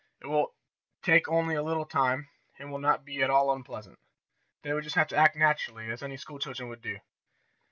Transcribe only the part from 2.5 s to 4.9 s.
and it will not be at all unpleasant. They will